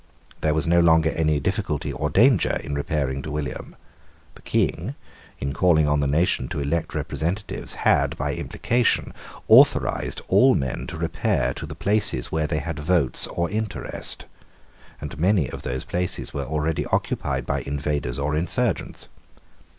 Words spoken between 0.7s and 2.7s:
longer any difficulty or danger